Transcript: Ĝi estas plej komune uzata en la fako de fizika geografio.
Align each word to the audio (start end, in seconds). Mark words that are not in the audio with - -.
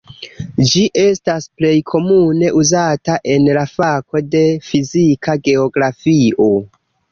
Ĝi 0.69 0.79
estas 1.01 1.45
plej 1.59 1.73
komune 1.91 2.49
uzata 2.63 3.19
en 3.35 3.47
la 3.59 3.67
fako 3.75 4.25
de 4.33 4.43
fizika 4.71 5.39
geografio. 5.51 6.53